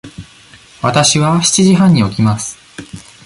[0.81, 2.57] わたしは七時半に起きます。